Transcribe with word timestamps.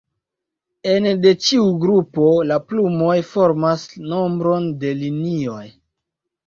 Ene 0.93 1.11
de 1.25 1.33
ĉiu 1.49 1.67
grupo, 1.85 2.31
la 2.53 2.57
plumoj 2.71 3.19
formas 3.35 3.87
nombron 4.15 4.69
de 4.85 4.99
linioj. 5.05 5.65